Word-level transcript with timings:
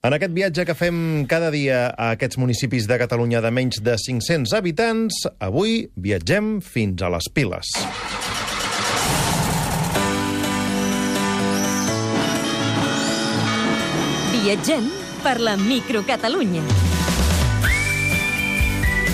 En 0.00 0.14
aquest 0.16 0.32
viatge 0.32 0.64
que 0.64 0.72
fem 0.72 1.26
cada 1.28 1.50
dia 1.52 1.80
a 1.92 2.06
aquests 2.14 2.38
municipis 2.40 2.86
de 2.88 2.96
Catalunya 3.02 3.42
de 3.44 3.50
menys 3.52 3.82
de 3.84 3.98
500 4.00 4.54
habitants, 4.56 5.18
avui 5.44 5.90
viatgem 5.92 6.54
fins 6.64 7.04
a 7.04 7.10
les 7.12 7.28
Piles. 7.36 7.74
Viatgem 14.40 14.88
per 15.20 15.36
la 15.44 15.58
microcatalunya. 15.60 16.89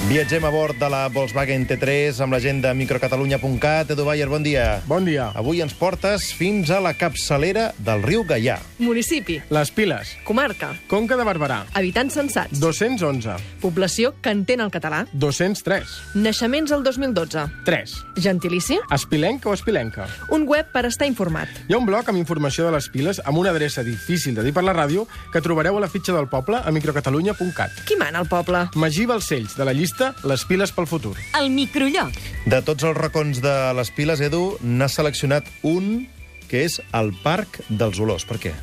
Viatgem 0.07 0.45
a 0.45 0.51
bord 0.55 0.77
de 0.79 0.87
la 0.87 1.09
Volkswagen 1.11 1.65
T3 1.67 2.21
amb 2.23 2.31
la 2.37 2.39
gent 2.39 2.61
de 2.63 2.71
microcatalunya.cat. 2.79 3.89
Edu 3.91 4.05
Bayer, 4.07 4.29
bon 4.31 4.45
dia. 4.45 4.81
Bon 4.87 5.03
dia. 5.05 5.33
Avui 5.35 5.59
ens 5.65 5.73
portes 5.75 6.29
fins 6.37 6.71
a 6.71 6.79
la 6.85 6.93
capçalera 6.95 7.73
del 7.83 8.05
riu 8.05 8.23
Gaià. 8.23 8.61
Municipi, 8.79 9.41
Les 9.51 9.73
Piles. 9.75 10.13
comarca, 10.25 10.77
Conca 10.87 11.17
de 11.17 11.25
Barberà. 11.27 11.65
habitants 11.75 12.15
censats, 12.15 12.61
211. 12.61 13.35
població 13.61 14.15
que 14.23 14.31
entén 14.31 14.61
el 14.61 14.71
català, 14.71 15.09
203. 15.13 15.83
naixements 16.15 16.71
el 16.71 16.85
2012, 16.85 17.41
3. 17.65 17.97
gentilici, 18.17 18.79
Espilenca 18.93 19.49
o 19.49 19.55
espilenca. 19.55 20.07
un 20.31 20.47
web 20.47 20.71
per 20.73 20.87
estar 20.87 21.09
informat, 21.09 21.49
Hi 21.69 21.73
ha 21.75 21.79
un 21.79 21.87
blog 21.87 22.09
amb 22.09 22.19
informació 22.19 22.65
de 22.67 22.71
les 22.73 22.89
Piles 22.91 23.21
amb 23.25 23.39
una 23.39 23.51
adreça 23.51 23.83
difícil 23.83 24.37
de 24.37 24.45
dir 24.45 24.53
per 24.55 24.63
la 24.63 24.73
ràdio 24.73 25.09
que 25.33 25.41
trobareu 25.41 25.77
a 25.79 25.81
la 25.81 25.89
fitxa 25.89 26.13
del 26.13 26.29
poble 26.29 26.59
a 26.65 26.71
microcatalunya.cat. 26.71 27.73
qui 27.85 27.97
mana 27.97 28.21
al 28.21 28.29
poble? 28.29 28.69
Magí 28.77 29.05
Balcells, 29.05 29.57
de 29.57 29.65
la 29.65 29.73
llista 29.73 29.96
Les 30.27 30.45
Piles 30.49 30.73
pel 30.77 30.89
futur. 30.91 31.15
El 31.39 31.51
microlloc. 31.55 32.15
De 32.47 32.61
tots 32.65 32.85
els 32.87 32.97
racons 32.99 33.41
de 33.43 33.55
les 33.79 33.91
Piles, 33.97 34.23
Edu, 34.23 34.57
n'ha 34.63 34.89
seleccionat 34.93 35.49
un 35.67 36.07
que 36.51 36.65
és 36.67 36.81
el 36.95 37.13
Parc 37.25 37.61
dels 37.69 38.01
Olors. 38.03 38.27
Per 38.29 38.39
què? 38.43 38.55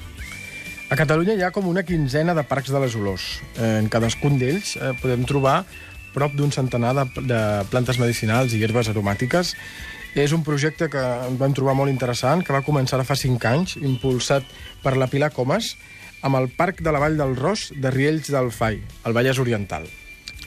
A 0.93 0.97
Catalunya 0.99 1.33
hi 1.33 1.41
ha 1.41 1.49
com 1.49 1.65
una 1.65 1.81
quinzena 1.81 2.35
de 2.37 2.43
parcs 2.45 2.69
de 2.69 2.77
les 2.83 2.93
olors. 2.99 3.23
En 3.57 3.87
cadascun 3.89 4.35
d'ells 4.37 4.75
eh, 4.77 4.91
podem 5.01 5.23
trobar 5.25 5.63
prop 6.13 6.35
d'un 6.37 6.53
centenar 6.53 6.91
de, 6.99 7.07
de 7.25 7.39
plantes 7.71 7.97
medicinals 7.97 8.53
i 8.53 8.61
herbes 8.61 8.91
aromàtiques. 8.91 9.55
És 10.13 10.35
un 10.37 10.43
projecte 10.45 10.91
que 10.93 11.01
ens 11.01 11.39
vam 11.39 11.55
trobar 11.57 11.73
molt 11.79 11.89
interessant, 11.89 12.45
que 12.45 12.53
va 12.53 12.61
començar 12.61 12.99
ara 12.99 13.07
fa 13.09 13.17
5 13.17 13.49
anys, 13.49 13.75
impulsat 13.81 14.45
per 14.85 14.93
la 15.01 15.09
Pilar 15.09 15.31
Comas, 15.33 15.73
amb 16.21 16.37
el 16.37 16.51
Parc 16.53 16.85
de 16.85 16.93
la 16.93 17.01
Vall 17.01 17.17
del 17.17 17.33
Ros 17.41 17.71
de 17.73 17.89
Riells 17.89 18.29
del 18.29 18.53
Fai, 18.53 18.77
al 19.01 19.17
Vallès 19.17 19.41
Oriental. 19.41 19.89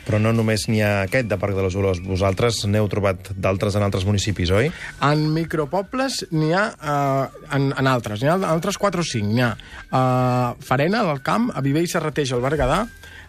Però 0.07 0.21
no 0.23 0.31
només 0.37 0.69
n'hi 0.71 0.83
ha 0.87 0.93
aquest 1.05 1.27
de 1.31 1.39
Parc 1.41 1.57
de 1.59 1.65
les 1.67 1.77
Olors. 1.79 1.99
Vosaltres 2.07 2.61
n'heu 2.71 2.87
trobat 2.93 3.33
d'altres 3.35 3.75
en 3.75 3.87
altres 3.87 4.07
municipis, 4.07 4.53
oi? 4.55 4.71
En 5.03 5.27
micropobles 5.35 6.23
n'hi 6.31 6.53
ha 6.55 6.67
eh, 6.77 7.41
en, 7.59 7.73
en 7.75 7.91
altres, 7.91 8.23
n'hi 8.23 8.31
ha 8.31 8.39
altres 8.53 8.79
4 8.79 9.03
o 9.03 9.11
5. 9.11 9.33
N'hi 9.35 9.43
ha 9.43 9.51
a 9.91 10.05
Farena, 10.63 11.03
al 11.03 11.25
Camp, 11.27 11.51
a 11.51 11.65
Viver 11.65 11.83
i 11.87 11.91
Serrateix, 11.91 12.33
al 12.37 12.45
Berguedà, 12.45 12.85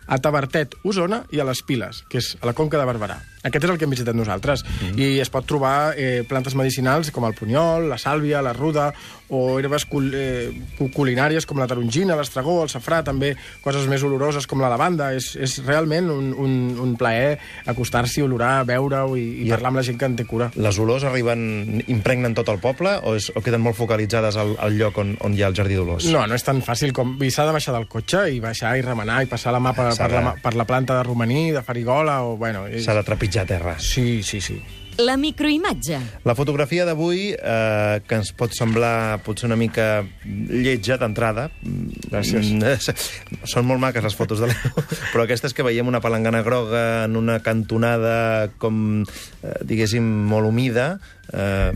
a 0.08 0.18
Tabertet, 0.24 0.76
Osona, 0.88 1.24
i 1.36 1.40
a 1.40 1.46
les 1.48 1.62
Piles, 1.68 2.04
que 2.10 2.20
és 2.22 2.36
a 2.42 2.46
la 2.48 2.54
Conca 2.58 2.80
de 2.80 2.86
Barberà. 2.88 3.20
Aquest 3.48 3.64
és 3.64 3.72
el 3.72 3.78
que 3.80 3.86
hem 3.86 3.92
visitat 3.94 4.16
nosaltres. 4.18 4.64
Mm. 4.82 4.98
I 5.00 5.20
es 5.24 5.30
pot 5.32 5.46
trobar 5.48 5.94
eh, 5.96 6.24
plantes 6.28 6.56
medicinals 6.58 7.12
com 7.16 7.24
el 7.28 7.36
punyol, 7.38 7.86
la 7.88 7.96
sàlvia, 8.02 8.42
la 8.44 8.52
ruda, 8.56 8.90
o 9.30 9.60
herbes 9.60 9.86
cul 9.88 10.10
eh, 10.16 10.50
cu- 10.78 10.90
culinàries 10.92 11.46
com 11.48 11.60
la 11.60 11.68
tarongina, 11.68 12.16
l'estragó, 12.20 12.58
el 12.66 12.72
safrà, 12.72 13.04
també 13.08 13.34
coses 13.64 13.88
més 13.88 14.04
oloroses 14.04 14.48
com 14.48 14.60
la 14.64 14.72
lavanda. 14.72 15.14
És, 15.16 15.30
és 15.40 15.58
realment 15.68 16.10
un, 16.12 16.34
un, 16.36 16.58
un 16.84 16.96
plaer 17.00 17.38
acostar-s'hi, 17.72 18.24
olorar, 18.26 18.66
veure-ho 18.68 19.16
i, 19.20 19.24
i 19.44 19.48
I- 19.48 19.52
parlar 19.54 19.72
amb 19.72 19.80
la 19.82 19.86
gent 19.88 20.00
que 20.02 20.10
en 20.10 20.18
té 20.20 20.26
cura. 20.28 20.50
Les 20.56 20.80
olors 20.80 21.06
arriben, 21.08 21.84
impregnen 21.88 22.36
tot 22.36 22.50
el 22.52 22.60
poble 22.64 22.98
o, 23.04 23.16
és, 23.20 23.30
o 23.36 23.44
queden 23.46 23.64
molt 23.64 23.78
focalitzades 23.80 24.36
al, 24.40 24.56
al 24.64 24.76
lloc 24.80 24.98
on, 25.04 25.16
on 25.24 25.36
hi 25.38 25.44
ha 25.46 25.52
el 25.52 25.56
Jardí 25.58 25.78
d'Olors? 25.80 26.10
No, 26.12 26.26
no 26.28 26.36
és 26.36 26.44
tan 26.48 26.60
fàcil 26.66 26.92
com... 26.96 27.16
i 27.24 27.32
S'ha 27.38 27.46
de 27.48 27.54
baixar 27.56 27.76
del 27.76 27.88
cotxe 27.92 28.26
i 28.34 28.40
baixar 28.44 28.76
i 28.80 28.84
remenar 28.86 29.22
i 29.24 29.30
passar 29.30 29.54
la 29.56 29.62
mà 29.64 29.76
per, 29.78 29.92
per, 29.98 30.10
la, 30.14 30.36
per 30.42 30.56
la 30.56 30.66
planta 30.70 30.98
de 30.98 31.06
romaní, 31.08 31.52
de 31.52 31.64
farigola 31.66 32.22
o... 32.24 32.36
Bueno, 32.38 32.68
és... 32.70 32.86
S'ha 32.86 32.96
de 32.98 33.06
trepitjar 33.08 33.48
terra. 33.50 33.78
Sí, 33.82 34.22
sí, 34.24 34.42
sí. 34.42 34.62
La 34.98 35.14
microimatge. 35.16 36.00
La 36.26 36.34
fotografia 36.34 36.82
d'avui, 36.88 37.30
eh, 37.38 38.00
que 38.10 38.18
ens 38.18 38.32
pot 38.34 38.54
semblar 38.58 39.20
potser 39.22 39.46
una 39.46 39.58
mica 39.60 40.02
lletja 40.26 40.98
d'entrada. 40.98 41.52
Gràcies. 41.62 42.50
Mm, 42.56 43.46
Són 43.46 43.68
molt 43.70 43.82
maques 43.84 44.02
les 44.02 44.18
fotos 44.18 44.42
de 44.42 44.50
l'Edu, 44.50 44.72
però 45.12 45.28
aquestes 45.28 45.54
que 45.54 45.66
veiem 45.66 45.88
una 45.88 46.02
palangana 46.02 46.42
groga 46.42 47.06
en 47.06 47.14
una 47.20 47.38
cantonada 47.46 48.50
com, 48.58 49.04
eh, 49.06 49.54
diguéssim, 49.70 50.02
molt 50.34 50.50
humida, 50.50 50.96
eh, 51.34 51.72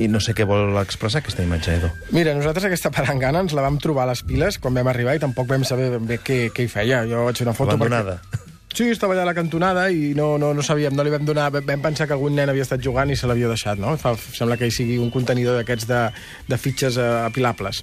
i 0.00 0.08
no 0.10 0.20
sé 0.22 0.34
què 0.36 0.46
vol 0.48 0.76
expressar 0.80 1.22
aquesta 1.22 1.44
imatge, 1.46 1.76
Edu. 1.78 1.90
Mira, 2.16 2.34
nosaltres 2.36 2.68
aquesta 2.68 2.92
palangana 2.94 3.44
ens 3.44 3.54
la 3.56 3.64
vam 3.66 3.78
trobar 3.82 4.06
a 4.06 4.12
les 4.12 4.24
piles 4.26 4.58
quan 4.62 4.76
vam 4.76 4.90
arribar 4.92 5.16
i 5.16 5.22
tampoc 5.22 5.50
vam 5.50 5.66
saber 5.68 5.90
ben 5.96 6.06
bé 6.08 6.20
què, 6.24 6.42
què 6.54 6.66
hi 6.66 6.72
feia. 6.72 7.04
Jo 7.10 7.26
vaig 7.28 7.40
fer 7.40 7.48
una 7.48 7.56
foto... 7.56 7.76
Abandonada. 7.76 8.20
Perquè... 8.24 8.39
Sí, 8.70 8.84
estava 8.86 9.16
allà 9.16 9.24
a 9.24 9.26
la 9.26 9.34
cantonada 9.34 9.88
i 9.90 10.12
no, 10.14 10.36
no, 10.38 10.52
no 10.54 10.62
sabíem, 10.62 10.94
no 10.94 11.02
li 11.02 11.10
vam 11.10 11.24
donar... 11.26 11.48
Vam 11.50 11.82
pensar 11.82 12.06
que 12.06 12.14
algun 12.14 12.36
nen 12.38 12.52
havia 12.52 12.62
estat 12.62 12.80
jugant 12.84 13.10
i 13.10 13.16
se 13.18 13.26
l'havia 13.26 13.48
deixat, 13.50 13.80
no? 13.82 13.96
Fa, 13.98 14.12
sembla 14.16 14.54
que 14.56 14.68
hi 14.70 14.74
sigui 14.76 14.94
un 15.02 15.10
contenidor 15.10 15.58
d'aquests 15.58 15.88
de, 15.90 15.98
de 16.46 16.58
fitxes 16.60 16.96
eh, 17.02 17.08
apilables. 17.26 17.82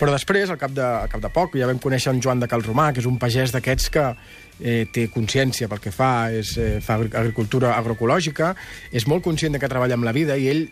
Però 0.00 0.10
després, 0.10 0.50
al 0.50 0.58
cap, 0.58 0.74
de, 0.74 0.82
al 0.84 1.08
cap 1.12 1.22
de 1.22 1.30
poc, 1.32 1.54
ja 1.60 1.70
vam 1.70 1.78
conèixer 1.80 2.10
en 2.12 2.18
Joan 2.24 2.42
de 2.42 2.50
Calromà, 2.50 2.88
que 2.92 3.00
és 3.04 3.06
un 3.08 3.16
pagès 3.22 3.54
d'aquests 3.54 3.92
que 3.94 4.04
eh, 4.10 4.82
té 4.90 5.06
consciència 5.14 5.70
pel 5.70 5.80
que 5.86 5.94
fa, 5.94 6.10
és, 6.34 6.56
eh, 6.58 6.80
fa 6.82 6.98
agri- 6.98 7.14
agricultura 7.22 7.76
agroecològica, 7.78 8.56
és 8.90 9.06
molt 9.06 9.22
conscient 9.24 9.54
de 9.54 9.62
que 9.62 9.70
treballa 9.70 9.94
amb 9.94 10.10
la 10.10 10.16
vida 10.18 10.34
i 10.36 10.50
ell 10.50 10.66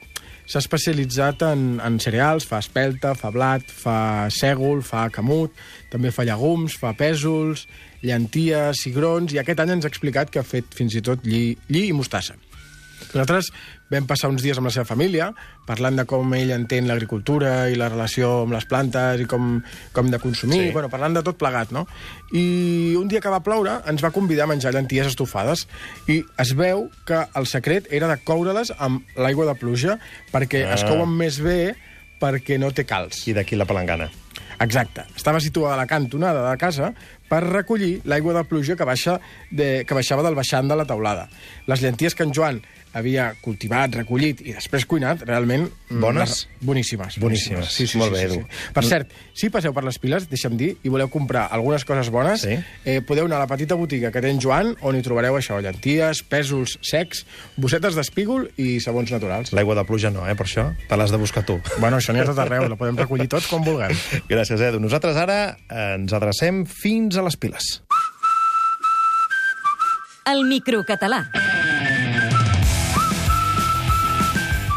s'ha 0.47 0.61
especialitzat 0.61 1.45
en, 1.47 1.81
en 1.85 1.99
cereals, 2.03 2.47
fa 2.49 2.61
espelta, 2.63 3.15
fa 3.19 3.31
blat, 3.35 3.67
fa 3.67 4.29
sègol, 4.33 4.83
fa 4.87 5.07
camut, 5.15 5.55
també 5.93 6.13
fa 6.13 6.27
llegums, 6.29 6.77
fa 6.79 6.93
pèsols, 6.99 7.67
llenties, 8.03 8.83
cigrons, 8.83 9.33
i 9.33 9.41
aquest 9.43 9.63
any 9.63 9.77
ens 9.77 9.87
ha 9.87 9.93
explicat 9.93 10.33
que 10.33 10.43
ha 10.43 10.47
fet 10.47 10.75
fins 10.75 10.99
i 10.99 11.05
tot 11.05 11.25
lli, 11.27 11.53
lli 11.71 11.87
i 11.91 11.97
mostassa. 11.97 12.37
Nosaltres 13.13 13.51
vam 13.93 14.07
passar 14.09 14.31
uns 14.33 14.43
dies 14.45 14.57
amb 14.59 14.71
la 14.71 14.73
seva 14.75 14.87
família, 14.89 15.29
parlant 15.69 15.99
de 16.01 16.07
com 16.09 16.33
ell 16.39 16.55
entén 16.55 16.89
l'agricultura 16.89 17.69
i 17.69 17.77
la 17.77 17.91
relació 17.93 18.43
amb 18.47 18.57
les 18.57 18.67
plantes 18.71 19.21
i 19.21 19.29
com, 19.29 19.59
com 19.93 20.11
de 20.11 20.21
consumir, 20.23 20.63
Sí. 20.69 20.73
bueno, 20.73 20.89
parlant 20.89 21.19
de 21.19 21.23
tot 21.23 21.37
plegat, 21.37 21.73
no? 21.73 21.87
I 22.33 22.95
un 22.97 23.09
dia 23.09 23.21
que 23.21 23.33
va 23.33 23.43
ploure 23.45 23.81
ens 23.87 24.05
va 24.05 24.13
convidar 24.15 24.45
a 24.45 24.53
menjar 24.55 24.73
llenties 24.73 25.13
estofades 25.13 25.67
i 26.09 26.23
es 26.39 26.55
veu 26.57 26.89
que 27.07 27.27
el 27.35 27.47
secret 27.47 27.89
era 27.91 28.09
de 28.09 28.17
coure-les 28.25 28.73
amb 28.79 29.03
l'aigua 29.17 29.47
de 29.51 29.59
pluja 29.59 29.99
perquè 30.33 30.65
ah. 30.67 30.75
es 30.75 30.85
couen 30.89 31.13
més 31.13 31.41
bé 31.43 31.75
perquè 32.23 32.59
no 32.59 32.71
té 32.71 32.85
calç. 32.87 33.27
I 33.29 33.35
d'aquí 33.35 33.59
la 33.59 33.67
palangana. 33.67 34.09
Exacte. 34.63 35.03
Estava 35.17 35.41
situada 35.43 35.75
a 35.75 35.81
la 35.81 35.89
cantonada 35.91 36.45
de 36.49 36.57
casa 36.57 36.93
per 37.33 37.41
recollir 37.49 38.03
l'aigua 38.05 38.37
de 38.37 38.45
pluja 38.45 38.77
que, 38.77 38.85
baixa 38.85 39.17
de, 39.51 39.87
que 39.89 39.97
baixava 39.97 40.21
del 40.29 40.37
baixant 40.37 40.69
de 40.69 40.77
la 40.77 40.85
teulada. 40.85 41.31
Les 41.67 41.81
llenties 41.81 42.13
que 42.15 42.27
en 42.29 42.37
Joan 42.37 42.61
havia 42.93 43.31
cultivat, 43.41 43.95
recollit 44.03 44.43
i 44.45 44.53
després 44.53 44.85
cuinat, 44.85 45.23
realment... 45.25 45.63
Bones? 45.89 46.21
les- 46.21 46.49
Boníssimes. 46.61 47.15
Boníssimes. 47.21 47.71
Sí, 47.73 47.87
sí, 47.89 47.97
Molt 47.97 48.13
sí, 48.13 48.19
bé, 48.19 48.27
sí, 48.29 48.37
Edu. 48.37 48.43
sí. 48.45 48.73
Per 48.77 48.83
cert, 48.85 49.15
si 49.33 49.49
passeu 49.53 49.73
per 49.73 49.83
les 49.87 49.97
piles, 50.01 50.27
deixa'm 50.29 50.59
dir, 50.61 50.75
i 50.85 50.91
voleu 50.93 51.09
comprar 51.13 51.47
algunes 51.57 51.87
coses 51.89 52.11
bones, 52.13 52.43
Sí. 52.45 52.59
eh, 52.85 52.99
podeu 53.01 53.25
anar 53.25 53.39
a 53.39 53.47
la 53.47 53.49
petita 53.49 53.75
botiga 53.81 54.11
que 54.13 54.21
té 54.21 54.29
en 54.29 54.41
Joan, 54.45 54.75
on 54.85 54.97
hi 54.97 55.01
trobareu 55.05 55.39
això, 55.41 55.57
llenties, 55.65 56.21
pèsols 56.29 56.77
secs, 56.85 57.25
bossetes 57.57 57.97
d'espígol 57.97 58.51
i 58.61 58.77
sabons 58.85 59.11
naturals. 59.11 59.55
L'aigua 59.57 59.75
de 59.81 59.87
pluja 59.89 60.11
no, 60.13 60.29
eh, 60.29 60.37
per 60.37 60.45
això. 60.51 60.67
Te 60.89 61.01
l'has 61.01 61.11
de 61.17 61.17
buscar 61.25 61.47
tu. 61.49 61.57
Bueno, 61.81 61.97
això 61.97 62.13
n'hi 62.13 62.21
ha 62.21 62.29
tot 62.29 62.39
arreu, 62.45 62.69
la 62.69 62.77
podem 62.77 63.01
recollir 63.01 63.27
tots 63.33 63.49
com 63.49 63.65
vulguem. 63.65 63.97
Gràcies, 64.29 64.61
Edu. 64.69 64.81
Nosaltres 64.85 65.17
ara 65.17 65.41
eh, 65.57 65.95
ens 65.97 66.13
adrecem 66.13 66.67
fins 66.69 67.17
a 67.17 67.22
les 67.25 67.39
piles. 67.39 67.83
El 70.27 70.45
microcatalà. 70.47 71.27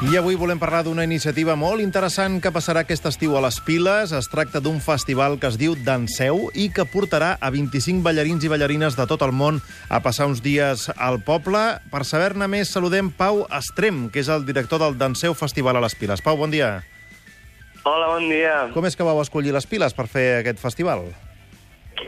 I 0.06 0.20
avui 0.20 0.36
volem 0.38 0.60
parlar 0.62 0.84
d'una 0.86 1.02
iniciativa 1.08 1.56
molt 1.58 1.82
interessant 1.82 2.36
que 2.38 2.52
passarà 2.54 2.84
aquest 2.84 3.08
estiu 3.10 3.34
a 3.38 3.42
les 3.42 3.56
Piles. 3.66 4.12
Es 4.14 4.28
tracta 4.30 4.62
d'un 4.62 4.78
festival 4.84 5.40
que 5.42 5.50
es 5.50 5.58
diu 5.58 5.74
Danseu 5.88 6.52
i 6.54 6.68
que 6.70 6.86
portarà 6.86 7.32
a 7.42 7.50
25 7.50 8.06
ballarins 8.06 8.46
i 8.46 8.52
ballarines 8.52 9.00
de 9.00 9.08
tot 9.10 9.26
el 9.26 9.34
món 9.34 9.64
a 9.90 10.04
passar 10.06 10.28
uns 10.30 10.44
dies 10.46 10.92
al 10.94 11.24
poble. 11.26 11.64
Per 11.90 12.04
saber-ne 12.06 12.46
més, 12.46 12.70
saludem 12.70 13.10
Pau 13.10 13.48
Estrem, 13.50 14.12
que 14.14 14.22
és 14.22 14.30
el 14.30 14.46
director 14.46 14.84
del 14.84 15.00
Danseu 15.00 15.34
Festival 15.34 15.82
a 15.82 15.86
les 15.88 15.98
Piles. 15.98 16.22
Pau, 16.22 16.38
bon 16.38 16.54
dia. 16.54 16.84
Hola, 17.82 18.14
bon 18.14 18.30
dia. 18.30 18.68
Com 18.78 18.86
és 18.86 18.94
que 18.94 19.10
vau 19.10 19.26
escollir 19.26 19.58
les 19.58 19.66
Piles 19.66 19.98
per 19.98 20.06
fer 20.12 20.28
aquest 20.44 20.62
festival? 20.62 21.08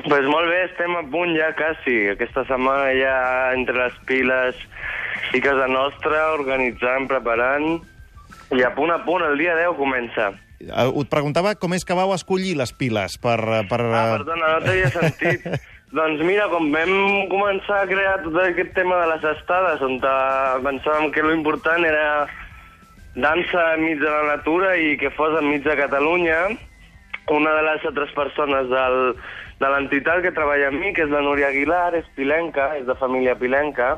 Pues 0.08 0.26
molt 0.30 0.50
bé, 0.52 0.64
estem 0.68 0.96
a 0.96 1.04
punt 1.12 1.36
ja, 1.38 1.52
quasi. 1.58 1.98
Aquesta 2.14 2.46
setmana 2.48 2.92
ja 2.98 3.18
entre 3.56 3.78
les 3.86 4.02
piles 4.10 4.60
i 5.36 5.42
casa 5.44 5.68
nostra, 5.72 6.34
organitzant, 6.38 7.08
preparant, 7.10 7.80
i 8.56 8.64
a 8.64 8.74
punt 8.76 8.94
a 8.94 9.02
punt, 9.06 9.26
el 9.28 9.40
dia 9.40 9.56
10 9.58 9.76
comença. 9.80 10.32
Eh, 10.60 10.90
Et 10.90 11.10
preguntava 11.10 11.54
com 11.60 11.74
és 11.76 11.86
que 11.86 11.98
vau 11.98 12.14
escollir 12.16 12.56
les 12.58 12.72
Piles 12.74 13.18
per... 13.22 13.38
per 13.70 13.82
Ah, 13.86 14.18
perdona, 14.18 14.54
no 14.56 14.62
t'havia 14.66 14.90
sentit. 14.94 15.46
doncs 15.98 16.24
mira, 16.26 16.48
com 16.52 16.72
vam 16.74 16.94
començar 17.32 17.84
a 17.84 17.90
crear 17.90 18.18
tot 18.24 18.40
aquest 18.42 18.74
tema 18.76 18.98
de 19.04 19.12
les 19.14 19.28
estades, 19.36 19.84
on 19.86 20.00
eh, 20.02 20.58
pensàvem 20.66 21.12
que 21.14 21.26
lo 21.26 21.36
important 21.36 21.86
era 21.86 22.26
dansa 23.18 23.74
enmig 23.76 24.02
de 24.02 24.10
la 24.10 24.36
natura 24.36 24.76
i 24.78 24.96
que 24.98 25.14
fos 25.14 25.38
enmig 25.40 25.64
de 25.66 25.78
Catalunya, 25.78 26.42
una 27.36 27.54
de 27.58 27.64
les 27.68 27.86
altres 27.90 28.14
persones 28.16 28.70
del, 28.72 28.98
de 29.60 29.72
l'entitat 29.74 30.22
que 30.24 30.32
treballa 30.36 30.70
amb 30.72 30.80
mi, 30.80 30.94
que 30.94 31.04
és 31.08 31.12
la 31.12 31.24
Núria 31.26 31.50
Aguilar, 31.52 31.96
és 31.98 32.08
pilenca, 32.16 32.72
és 32.80 32.86
de 32.88 32.96
família 33.00 33.36
pilenca, 33.40 33.98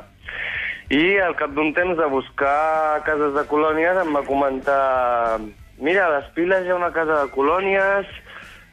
i 0.90 1.20
al 1.22 1.36
cap 1.38 1.52
d'un 1.54 1.70
temps 1.76 1.94
de 1.98 2.06
buscar 2.10 3.02
cases 3.06 3.36
de 3.36 3.44
colònies 3.46 4.00
em 4.00 4.10
va 4.16 4.26
comentar 4.26 5.38
mira, 5.80 6.06
a 6.06 6.14
les 6.18 6.30
piles 6.34 6.66
hi 6.66 6.70
ha 6.70 6.76
una 6.76 6.92
casa 6.92 7.22
de 7.22 7.32
colònies, 7.34 8.08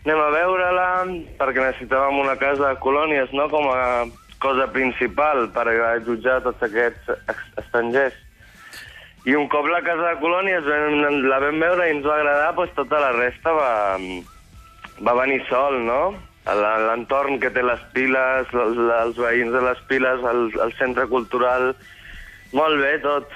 anem 0.06 0.22
a 0.22 0.30
veure-la, 0.36 0.88
perquè 1.40 1.64
necessitàvem 1.64 2.22
una 2.22 2.38
casa 2.40 2.72
de 2.72 2.80
colònies, 2.84 3.34
no?, 3.36 3.48
com 3.52 3.68
a 3.72 4.06
cosa 4.44 4.68
principal 4.70 5.48
per 5.56 5.66
jutjar 6.06 6.42
tots 6.46 6.62
aquests 6.68 7.10
estrangers. 7.64 8.18
I 9.28 9.36
un 9.36 9.48
cop 9.52 9.66
la 9.68 9.82
casa 9.84 10.14
de 10.14 10.20
colònies 10.22 10.68
la 11.28 11.40
vam 11.44 11.60
veure 11.60 11.88
i 11.88 11.96
ens 11.96 12.06
va 12.06 12.20
agradar, 12.20 12.52
doncs 12.56 12.76
tota 12.78 13.02
la 13.02 13.12
resta 13.18 13.56
va, 13.56 13.72
va 15.04 15.18
venir 15.22 15.42
sol, 15.50 15.82
no? 15.86 16.16
L'entorn 16.48 17.42
que 17.42 17.52
té 17.52 17.64
les 17.66 17.82
piles, 17.94 18.54
els, 18.56 18.80
els 19.02 19.20
veïns 19.20 19.52
de 19.52 19.62
les 19.66 19.84
piles, 19.90 20.24
el, 20.34 20.50
el 20.64 20.74
centre 20.80 21.08
cultural... 21.12 21.74
Molt 22.56 22.80
bé, 22.80 22.94
tot. 23.04 23.34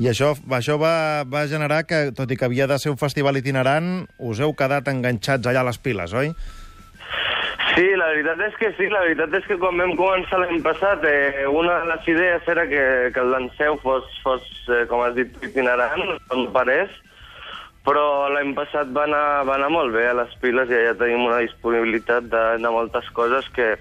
I 0.00 0.08
això, 0.08 0.30
això 0.56 0.78
va, 0.80 1.22
va 1.28 1.44
generar 1.46 1.82
que, 1.84 2.08
tot 2.16 2.30
i 2.32 2.38
que 2.40 2.46
havia 2.48 2.64
de 2.66 2.78
ser 2.80 2.94
un 2.94 2.96
festival 2.98 3.36
itinerant, 3.36 4.06
us 4.16 4.40
heu 4.40 4.54
quedat 4.56 4.88
enganxats 4.88 5.50
allà 5.50 5.60
a 5.60 5.68
les 5.68 5.78
piles, 5.84 6.14
oi? 6.16 6.32
Sí, 7.74 7.84
la 7.98 8.08
veritat 8.14 8.40
és 8.46 8.56
que 8.58 8.70
sí, 8.78 8.88
la 8.90 9.02
veritat 9.04 9.32
és 9.36 9.46
que 9.50 9.58
quan 9.60 9.78
vam 9.78 9.92
començar 9.98 10.40
l'any 10.40 10.60
passat, 10.62 11.04
eh, 11.10 11.44
una 11.50 11.80
de 11.82 11.90
les 11.92 12.08
idees 12.12 12.50
era 12.50 12.66
que, 12.70 12.84
que 13.14 13.22
el 13.22 13.34
Danseu 13.34 13.78
fos, 13.82 14.06
fos 14.22 14.44
eh, 14.70 14.84
com 14.90 15.02
has 15.02 15.14
dit, 15.16 15.32
itinerant, 15.42 16.04
no 16.30 16.44
parés, 16.54 16.92
però 17.84 18.04
l'any 18.32 18.54
passat 18.56 18.92
va 18.96 19.04
anar, 19.08 19.44
va 19.48 19.58
anar 19.58 19.70
molt 19.72 19.92
bé 19.94 20.06
a 20.08 20.16
les 20.16 20.32
piles 20.40 20.70
i 20.72 20.80
ja 20.86 20.96
tenim 21.00 21.26
una 21.26 21.42
disponibilitat 21.44 22.30
de, 22.32 22.44
de 22.62 22.72
moltes 22.72 23.10
coses 23.16 23.48
que 23.56 23.74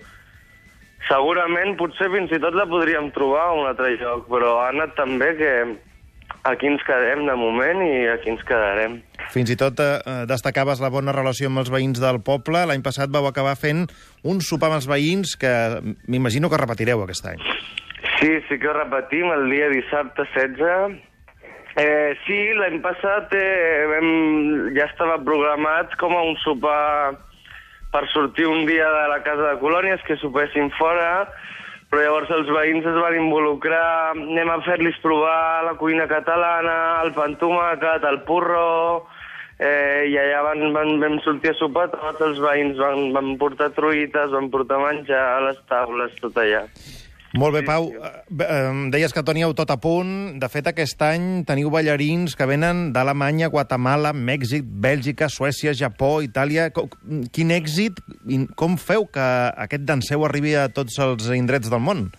segurament 1.07 1.77
potser 1.79 2.09
fins 2.11 2.31
i 2.35 2.41
tot 2.44 2.55
la 2.57 2.67
podríem 2.69 3.09
trobar 3.15 3.47
a 3.47 3.57
un 3.57 3.67
altre 3.71 3.95
lloc, 3.95 4.27
però 4.31 4.57
ha 4.61 4.69
anat 4.73 4.95
tan 5.00 5.15
bé 5.21 5.33
que 5.39 5.53
aquí 6.44 6.67
ens 6.67 6.83
quedem 6.88 7.23
de 7.27 7.35
moment 7.39 7.81
i 7.85 7.94
aquí 8.11 8.31
ens 8.33 8.44
quedarem. 8.47 9.00
Fins 9.31 9.53
i 9.53 9.57
tot 9.59 9.79
eh, 9.83 9.95
destacaves 10.29 10.83
la 10.83 10.91
bona 10.94 11.15
relació 11.15 11.50
amb 11.51 11.63
els 11.63 11.71
veïns 11.71 12.03
del 12.03 12.19
poble. 12.25 12.65
L'any 12.67 12.83
passat 12.83 13.11
vau 13.11 13.27
acabar 13.29 13.55
fent 13.59 13.85
un 14.27 14.44
sopar 14.44 14.71
amb 14.71 14.81
els 14.81 14.89
veïns 14.91 15.38
que 15.39 15.53
m'imagino 16.07 16.51
que 16.51 16.59
repetireu 16.59 17.03
aquest 17.03 17.31
any. 17.31 17.47
Sí, 18.19 18.35
sí 18.47 18.59
que 18.59 18.69
ho 18.69 18.75
repetim, 18.75 19.31
el 19.31 19.50
dia 19.51 19.71
dissabte 19.71 20.27
16. 20.35 21.00
Eh, 21.74 22.14
sí, 22.28 22.38
l'any 22.54 22.84
passat 22.84 23.31
eh, 23.34 23.86
vam, 23.90 24.10
ja 24.75 24.86
estava 24.86 25.16
programat 25.25 25.96
com 25.98 26.14
a 26.14 26.22
un 26.22 26.36
sopar 26.44 27.16
per 27.94 28.04
sortir 28.12 28.46
un 28.46 28.68
dia 28.68 28.86
de 28.94 29.08
la 29.10 29.24
casa 29.25 29.48
de 29.48 29.62
colònies, 29.62 30.04
que 30.06 30.18
sopessin 30.22 30.70
fora, 30.78 31.25
però 31.90 32.04
llavors 32.06 32.30
els 32.34 32.50
veïns 32.50 32.86
es 32.90 33.00
van 33.02 33.18
involucrar, 33.18 34.14
anem 34.14 34.50
a 34.54 34.60
fer-los 34.66 35.00
provar 35.02 35.66
la 35.66 35.74
cuina 35.81 36.06
catalana, 36.10 36.78
el 37.06 37.14
pa 37.18 37.25
amb 37.30 37.42
tomàquet, 37.42 38.06
el 38.10 38.22
porró, 38.30 39.06
eh, 39.58 40.10
i 40.10 40.18
allà 40.18 40.44
van, 40.50 40.66
van, 40.78 40.94
vam 41.02 41.18
sortir 41.25 41.54
a 41.54 41.58
sopar 41.58 41.88
tots 41.94 42.22
els 42.30 42.42
veïns, 42.42 42.78
van, 42.81 43.10
van 43.18 43.34
portar 43.42 43.72
truites, 43.78 44.34
van 44.34 44.54
portar 44.54 44.81
menjar 44.81 45.25
a 45.36 45.42
les 45.50 45.62
taules, 45.70 46.14
tot 46.22 46.38
allà. 46.42 46.68
Molt 47.33 47.56
bé, 47.56 47.63
Pau. 47.65 47.88
Eh, 47.89 48.89
Deies 48.94 49.13
que 49.13 49.24
teníeu 49.25 49.56
tot 49.57 49.71
a 49.74 49.77
punt. 49.81 50.38
De 50.41 50.50
fet, 50.53 50.68
aquest 50.69 51.01
any 51.01 51.41
teniu 51.50 51.71
ballarins 51.74 52.35
que 52.38 52.45
venen 52.45 52.91
d'Alemanya, 52.94 53.50
Guatemala, 53.50 54.12
Mèxic, 54.13 54.68
Bèlgica, 54.68 55.30
Suècia, 55.33 55.74
Japó, 55.74 56.19
Itàlia... 56.21 56.69
Quin 57.33 57.53
èxit, 57.56 57.97
com 58.59 58.77
feu 58.77 59.07
que 59.09 59.25
aquest 59.65 59.88
danseu 59.89 60.27
arribi 60.27 60.53
a 60.53 60.68
tots 60.69 61.00
els 61.01 61.31
indrets 61.33 61.74
del 61.74 61.81
món? 61.81 62.12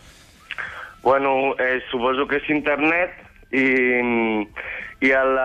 Bueno, 1.04 1.54
eh, 1.62 1.78
suposo 1.92 2.26
que 2.26 2.40
és 2.40 2.50
internet 2.50 3.14
i, 3.54 3.66
i 5.04 5.14
el, 5.14 5.38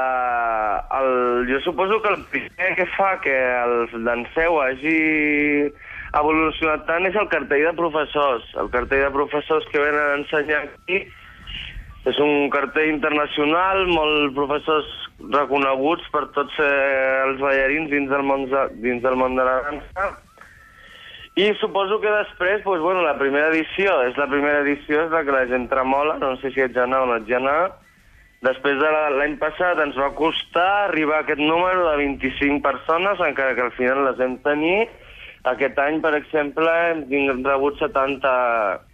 el, 0.97 1.11
jo 1.51 1.61
suposo 1.65 2.01
que 2.01 2.13
el 2.15 2.21
primer 2.33 2.73
que 2.79 2.87
fa 2.95 3.11
que 3.21 3.35
el 3.37 4.05
danseu 4.07 4.61
hagi 4.63 4.97
evolucionat 6.17 6.85
tant 6.87 7.05
és 7.05 7.15
el 7.15 7.27
cartell 7.29 7.65
de 7.67 7.73
professors. 7.77 8.45
El 8.57 8.69
cartell 8.73 9.03
de 9.05 9.11
professors 9.13 9.67
que 9.71 9.81
venen 9.81 9.99
a 10.01 10.17
ensenyar 10.21 10.63
aquí 10.65 11.03
és 12.09 12.17
un 12.23 12.49
cartell 12.49 12.89
internacional, 12.89 13.85
molts 13.91 14.33
professors 14.33 14.87
reconeguts 15.19 16.07
per 16.13 16.25
tots 16.33 16.55
eh, 16.63 17.23
els 17.27 17.41
ballarins 17.43 17.91
dins 17.91 18.09
del, 18.09 18.23
món 18.23 18.47
de, 18.49 18.65
dins 18.81 19.03
del 19.03 19.17
món 19.19 19.35
de 19.35 19.43
la 19.45 19.57
dansa. 19.67 20.07
I 21.39 21.51
suposo 21.59 21.99
que 22.01 22.09
després, 22.11 22.63
doncs, 22.63 22.81
bueno, 22.83 23.03
la 23.05 23.17
primera 23.19 23.51
edició, 23.53 23.93
és 24.07 24.17
la 24.17 24.27
primera 24.27 24.63
edició, 24.63 25.05
és 25.05 25.11
la 25.11 25.21
que 25.23 25.31
la 25.35 25.45
gent 25.47 25.69
tremola, 25.71 26.17
no 26.19 26.33
sé 26.41 26.51
si 26.51 26.63
ets 26.65 26.79
anar 26.79 27.03
o 27.05 27.11
no 27.11 27.19
ets 27.19 27.31
anar. 27.35 27.75
Després 28.41 28.79
de 28.79 28.89
la- 28.91 29.09
l'any 29.11 29.37
passat 29.37 29.79
ens 29.83 29.95
va 29.99 30.09
costar 30.15 30.87
arribar 30.87 31.17
a 31.17 31.21
aquest 31.27 31.39
número 31.39 31.89
de 31.91 31.95
25 31.97 32.61
persones, 32.63 33.19
encara 33.19 33.55
que 33.55 33.61
al 33.67 33.71
final 33.75 34.05
les 34.05 34.19
hem 34.19 34.37
tenir. 34.43 34.87
Aquest 35.47 35.77
any, 35.79 36.01
per 36.01 36.13
exemple, 36.17 36.67
hem 36.67 37.43
rebut 37.45 37.79
70 37.79 38.31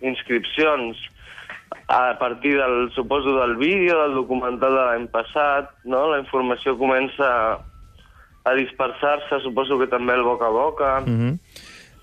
inscripcions 0.01 0.97
a 1.88 2.18
partir 2.19 2.56
del, 2.57 2.92
suposo, 2.94 3.39
del 3.39 3.56
vídeo, 3.57 4.01
del 4.03 4.13
documental 4.13 4.74
de 4.74 4.83
l'any 4.86 5.07
passat, 5.13 5.71
no? 5.83 6.07
La 6.12 6.19
informació 6.21 6.77
comença 6.77 7.30
a 8.45 8.53
dispersar-se, 8.53 9.42
suposo 9.42 9.80
que 9.81 9.88
també 9.89 10.13
el 10.13 10.24
boca 10.24 10.45
a 10.45 10.53
boca. 10.53 11.00
Mm 11.06 11.18
-hmm. 11.18 11.39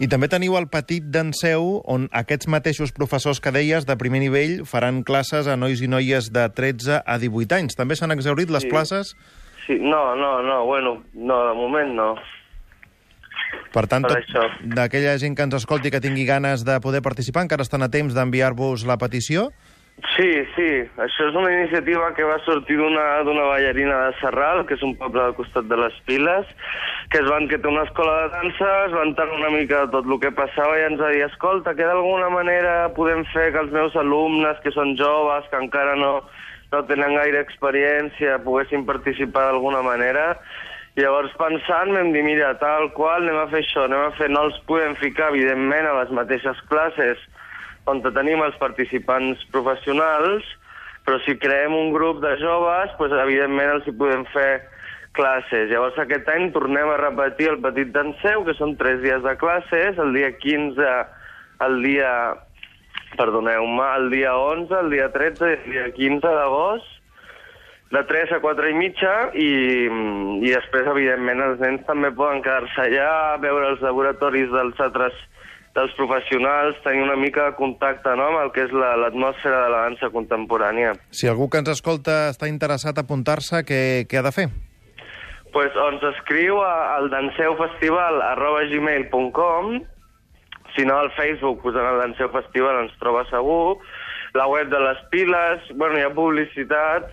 I 0.02 0.08
també 0.08 0.26
teniu 0.28 0.56
el 0.58 0.66
petit 0.66 1.04
danseu, 1.14 1.82
on 1.86 2.08
aquests 2.10 2.48
mateixos 2.48 2.90
professors 2.92 3.40
que 3.40 3.52
deies 3.52 3.86
de 3.86 3.96
primer 3.96 4.18
nivell 4.20 4.64
faran 4.66 5.04
classes 5.04 5.46
a 5.46 5.56
nois 5.56 5.80
i 5.80 5.86
noies 5.86 6.32
de 6.32 6.48
13 6.48 7.02
a 7.06 7.18
18 7.18 7.54
anys. 7.54 7.76
També 7.76 7.94
s'han 7.94 8.10
exaurit 8.10 8.50
les 8.50 8.62
Sí. 8.62 8.68
places? 8.68 9.14
Sí, 9.66 9.78
no, 9.78 10.16
no, 10.16 10.42
no, 10.42 10.64
bueno, 10.64 11.04
no, 11.14 11.48
de 11.48 11.54
moment 11.54 11.94
no. 11.94 12.16
Per 13.72 13.86
tant, 13.88 14.04
Per 14.04 14.20
tot, 14.28 14.56
d'aquella 14.76 15.16
gent 15.20 15.36
que 15.36 15.46
ens 15.48 15.54
escolti 15.56 15.90
que 15.90 16.02
tingui 16.04 16.26
ganes 16.28 16.64
de 16.68 16.78
poder 16.84 17.00
participar, 17.00 17.46
encara 17.46 17.64
estan 17.64 17.82
a 17.82 17.88
temps 17.92 18.12
d'enviar-vos 18.12 18.84
la 18.84 18.98
petició? 19.00 19.50
Sí, 20.16 20.28
sí, 20.56 20.68
això 20.98 21.26
és 21.28 21.36
una 21.36 21.50
iniciativa 21.52 22.08
que 22.16 22.24
va 22.26 22.38
sortir 22.42 22.76
d'una 22.76 23.22
ballarina 23.24 23.98
de 24.08 24.14
Serral, 24.20 24.64
que 24.66 24.74
és 24.74 24.82
un 24.82 24.96
poble 24.98 25.20
al 25.22 25.34
costat 25.36 25.68
de 25.70 25.76
les 25.78 25.94
Piles, 26.08 26.48
que 27.12 27.20
es 27.20 27.28
van 27.28 27.46
que 27.48 27.58
té 27.60 27.68
una 27.68 27.84
escola 27.84 28.14
de 28.22 28.32
dansa, 28.32 28.70
es 28.86 28.96
van 28.96 29.12
enterar 29.12 29.36
una 29.36 29.52
mica 29.54 29.84
de 29.84 29.92
tot 29.92 30.08
el 30.08 30.18
que 30.20 30.32
passava 30.34 30.78
i 30.80 30.86
ens 30.88 31.00
va 31.00 31.12
dir, 31.12 31.22
escolta, 31.28 31.76
que 31.78 31.86
d'alguna 31.86 32.32
manera 32.34 32.90
podem 32.96 33.22
fer 33.32 33.52
que 33.52 33.62
els 33.62 33.72
meus 33.72 33.94
alumnes, 33.96 34.58
que 34.64 34.72
són 34.74 34.96
joves, 34.98 35.46
que 35.52 35.60
encara 35.60 35.94
no, 36.00 36.12
no 36.72 36.82
tenen 36.88 37.14
gaire 37.20 37.44
experiència, 37.44 38.40
poguessin 38.42 38.88
participar 38.88 39.50
d'alguna 39.50 39.84
manera. 39.86 40.32
Llavors 40.98 41.32
pensant 41.40 41.88
vam 41.94 42.10
dir, 42.12 42.20
mira, 42.26 42.50
tal 42.60 42.90
qual, 42.92 43.22
anem 43.24 43.38
a 43.40 43.46
fer 43.48 43.62
això, 43.62 43.86
anem 43.88 44.02
a 44.10 44.16
fer, 44.18 44.28
no 44.28 44.42
els 44.48 44.58
podem 44.68 44.92
ficar, 45.00 45.30
evidentment, 45.32 45.88
a 45.88 45.94
les 46.02 46.12
mateixes 46.12 46.58
classes 46.68 47.22
on 47.88 48.02
tenim 48.04 48.42
els 48.44 48.58
participants 48.60 49.40
professionals, 49.54 50.44
però 51.06 51.16
si 51.24 51.34
creem 51.40 51.74
un 51.74 51.90
grup 51.94 52.20
de 52.22 52.36
joves, 52.42 52.92
doncs, 52.98 53.16
evidentment 53.24 53.72
els 53.78 53.88
hi 53.88 53.96
podem 53.98 54.26
fer 54.34 54.50
classes. 55.16 55.70
Llavors 55.72 55.98
aquest 55.98 56.28
any 56.32 56.50
tornem 56.54 56.92
a 56.92 57.00
repetir 57.00 57.50
el 57.54 57.60
Petit 57.64 57.90
Danseu, 57.94 58.44
que 58.46 58.54
són 58.60 58.76
tres 58.80 59.00
dies 59.02 59.24
de 59.24 59.34
classes, 59.40 59.98
el 59.98 60.16
dia 60.16 60.32
15, 60.38 60.94
el 61.68 61.84
dia... 61.88 62.14
Perdoneu-me, 63.12 63.86
el 63.98 64.06
dia 64.08 64.30
11, 64.40 64.72
el 64.72 64.86
dia 64.88 65.10
13 65.12 65.44
i 65.44 65.56
el 65.58 65.66
dia 65.68 65.88
15 65.92 66.30
d'agost, 66.32 67.01
de 67.92 68.00
3 68.08 68.32
a 68.32 68.40
4 68.40 68.70
i 68.70 68.74
mitja, 68.74 69.12
i, 69.36 69.50
i 70.40 70.48
després, 70.54 70.86
evidentment, 70.88 71.42
els 71.44 71.60
nens 71.60 71.84
també 71.86 72.08
poden 72.16 72.40
quedar-se 72.44 72.86
allà, 72.86 73.36
veure 73.42 73.68
els 73.74 73.82
laboratoris 73.84 74.48
dels 74.52 74.80
altres 74.80 75.12
dels 75.76 75.92
professionals, 75.96 76.76
tenir 76.84 77.00
una 77.04 77.16
mica 77.16 77.46
de 77.50 77.54
contacte 77.56 78.12
no, 78.16 78.26
amb 78.28 78.42
el 78.42 78.50
que 78.52 78.64
és 78.66 78.72
la- 78.76 78.96
l'atmosfera 79.00 79.62
de 79.64 79.70
la 79.72 79.84
dansa 79.86 80.10
contemporània. 80.12 80.90
Si 81.10 81.28
algú 81.28 81.48
que 81.48 81.62
ens 81.62 81.70
escolta 81.72 82.28
està 82.32 82.48
interessat 82.48 82.98
a 82.98 83.04
apuntar-se, 83.06 83.62
què, 83.64 83.80
què 84.08 84.18
ha 84.20 84.26
de 84.28 84.32
fer? 84.32 84.48
pues, 85.52 85.68
ens 85.76 86.02
escriu 86.16 86.62
a- 86.64 86.94
al 86.96 87.10
danseufestival 87.12 88.22
arroba 88.22 88.62
gmail.com 88.70 89.82
si 90.74 90.84
no 90.88 90.96
al 90.96 91.10
Facebook 91.12 91.60
posant 91.60 91.84
el 91.84 91.98
Danseu 92.00 92.30
Festival 92.32 92.78
ens 92.86 92.94
troba 92.98 93.26
segur 93.28 93.76
la 94.32 94.46
web 94.48 94.70
de 94.72 94.80
les 94.80 94.96
piles, 95.10 95.60
bueno, 95.76 95.98
hi 95.98 96.06
ha 96.06 96.14
publicitat 96.16 97.10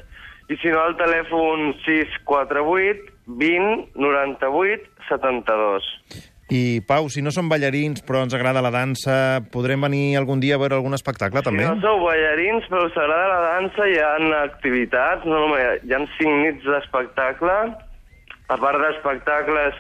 i 0.50 0.58
si 0.58 0.74
no 0.74 0.82
al 0.82 0.98
telèfon 0.98 1.74
648 1.86 3.16
20 3.40 3.94
98 3.96 5.08
72 5.10 5.90
I, 6.50 6.82
Pau, 6.90 7.12
si 7.14 7.22
no 7.22 7.30
som 7.30 7.50
ballarins 7.50 8.02
però 8.06 8.24
ens 8.26 8.34
agrada 8.34 8.64
la 8.66 8.74
dansa, 8.74 9.44
podrem 9.54 9.86
venir 9.86 10.18
algun 10.18 10.42
dia 10.42 10.58
a 10.58 10.62
veure 10.62 10.80
algun 10.80 10.98
espectacle, 10.98 11.44
també? 11.46 11.62
Si 11.62 11.70
no 11.70 11.78
sou 11.84 12.02
ballarins, 12.08 12.66
però 12.72 12.88
us 12.88 12.98
agrada 12.98 13.28
la 13.30 13.44
dansa, 13.52 13.86
hi 13.86 14.00
ha 14.02 14.16
activitats, 14.40 15.28
no 15.30 15.46
només, 15.46 15.86
hi 15.86 15.94
ha 15.94 16.02
cinc 16.18 16.42
nits 16.48 16.66
d'espectacle, 16.66 17.60
A 18.50 18.56
part 18.58 18.82
d'espectacles, 18.82 19.76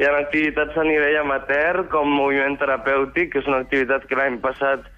hi 0.00 0.06
ha 0.06 0.14
activitats 0.18 0.74
a 0.74 0.82
nivell 0.82 1.20
amateur, 1.20 1.84
com 1.92 2.08
moviment 2.10 2.56
terapèutic, 2.58 3.30
que 3.30 3.38
és 3.38 3.46
una 3.46 3.60
activitat 3.62 4.08
que 4.10 4.18
l'any 4.18 4.40
passat 4.42 4.88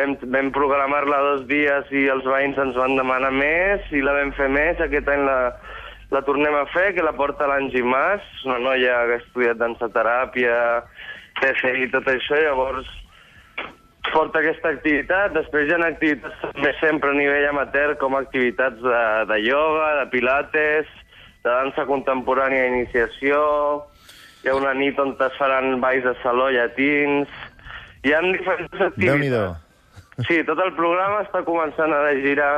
vam, 0.00 0.16
vam 0.32 0.48
programar-la 0.56 1.20
dos 1.28 1.44
dies 1.50 1.92
i 1.92 2.06
els 2.12 2.26
veïns 2.26 2.58
ens 2.60 2.78
van 2.78 2.96
demanar 2.98 3.32
més, 3.34 3.84
i 3.92 4.02
la 4.04 4.16
vam 4.16 4.32
fer 4.38 4.48
més. 4.52 4.80
Aquest 4.80 5.08
any 5.12 5.26
la, 5.28 5.38
la 6.14 6.22
tornem 6.26 6.56
a 6.56 6.64
fer, 6.74 6.90
que 6.96 7.04
la 7.06 7.14
porta 7.16 7.48
l'Angie 7.50 7.84
Mas, 7.86 8.24
una 8.48 8.58
noia 8.62 9.04
que 9.06 9.18
ha 9.18 9.22
estudiat 9.22 9.60
dansateràpia, 9.60 10.56
TCI 11.40 11.86
i 11.86 11.92
tot 11.92 12.08
això, 12.10 12.40
llavors 12.40 12.88
porta 14.10 14.40
aquesta 14.40 14.72
activitat. 14.74 15.34
Després 15.36 15.68
hi 15.68 15.76
ha 15.76 15.80
activitats 15.86 16.42
també 16.42 16.72
sempre 16.80 17.12
a 17.12 17.18
nivell 17.18 17.48
amateur, 17.52 17.94
com 18.00 18.16
activitats 18.18 18.80
de, 18.82 19.04
de 19.30 19.38
ioga, 19.46 19.92
de 20.00 20.10
pilates, 20.14 20.90
de 21.44 21.48
dansa 21.48 21.86
contemporània 21.88 22.66
d'iniciació, 22.66 23.40
hi 24.42 24.50
ha 24.50 24.56
una 24.56 24.74
nit 24.76 24.98
on 25.00 25.14
es 25.14 25.38
faran 25.38 25.80
balls 25.80 26.04
de 26.04 26.14
saló 26.24 26.50
llatins, 26.52 27.28
hi 28.04 28.14
ha 28.16 28.22
diferents 28.24 28.86
activitats. 28.90 29.66
Sí, 30.28 30.42
tot 30.48 30.60
el 30.64 30.72
programa 30.76 31.22
està 31.24 31.42
començant 31.46 31.92
a 31.94 32.02
girar 32.20 32.52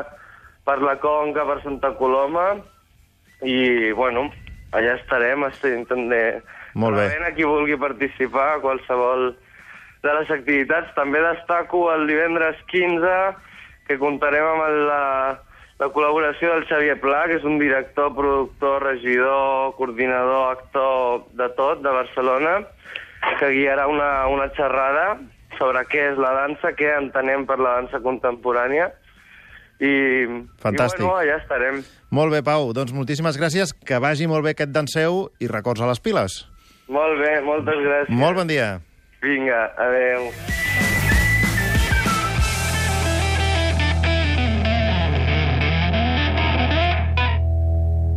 per 0.67 0.79
la 0.83 0.97
Conca, 1.03 1.45
per 1.49 1.61
Santa 1.63 1.93
Coloma, 1.99 2.55
i, 3.43 3.93
bueno, 3.99 4.29
allà 4.73 4.97
estarem, 5.01 5.47
estem 5.51 5.87
també... 5.91 6.41
Molt 6.73 6.97
bé. 6.97 7.05
rebent 7.05 7.27
a 7.27 7.33
qui 7.37 7.45
vulgui 7.45 7.77
participar 7.77 8.47
a 8.55 8.61
qualsevol 8.63 9.33
de 10.03 10.13
les 10.17 10.31
activitats. 10.33 10.95
També 10.97 11.21
destaco 11.21 11.85
el 11.93 12.07
divendres 12.09 12.61
15, 12.71 13.17
que 13.89 13.99
comptarem 14.01 14.47
amb 14.47 14.79
la, 14.89 15.03
la 15.83 15.91
col·laboració 15.93 16.55
del 16.55 16.65
Xavier 16.71 16.97
Pla, 17.03 17.27
que 17.29 17.37
és 17.41 17.45
un 17.45 17.59
director, 17.61 18.15
productor, 18.17 18.87
regidor, 18.87 19.75
coordinador, 19.77 20.57
actor 20.57 21.29
de 21.37 21.51
tot, 21.59 21.83
de 21.85 21.93
Barcelona, 21.93 22.57
que 23.39 23.53
guiarà 23.53 23.87
una, 23.91 24.11
una 24.33 24.49
xerrada 24.57 25.19
sobre 25.59 25.85
què 25.91 26.13
és 26.13 26.19
la 26.21 26.33
dansa, 26.41 26.73
què 26.79 26.91
entenem 26.99 27.47
per 27.49 27.59
la 27.61 27.79
dansa 27.81 28.01
contemporània, 28.05 28.91
i, 29.83 29.93
Fantàstic. 30.63 31.03
i 31.03 31.09
bueno, 31.09 31.19
allà 31.19 31.39
estarem. 31.41 31.83
Molt 32.15 32.35
bé, 32.35 32.43
Pau. 32.47 32.71
Doncs 32.77 32.95
moltíssimes 32.95 33.39
gràcies. 33.41 33.75
Que 33.75 33.99
vagi 34.03 34.29
molt 34.31 34.47
bé 34.47 34.55
aquest 34.55 34.71
danseu 34.75 35.27
i 35.43 35.51
records 35.51 35.83
a 35.83 35.91
les 35.91 36.03
piles. 36.03 36.43
Molt 36.93 37.19
bé, 37.23 37.41
moltes 37.43 37.79
gràcies. 37.83 38.15
Molt 38.15 38.39
bon 38.39 38.51
dia. 38.51 38.77
Vinga, 39.23 39.65
adeu. 39.79 40.31